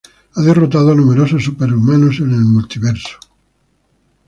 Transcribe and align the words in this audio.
Ha 0.33 0.41
derrotado 0.41 0.93
a 0.93 0.95
numerosos 0.95 1.43
superhumanos 1.45 2.21
en 2.21 2.31
el 2.31 2.41
Multiverso. 2.41 3.19